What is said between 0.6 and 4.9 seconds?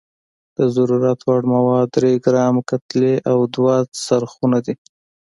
ضرورت وړ مواد درې ګرامه کتلې او دوه څرخونه دي.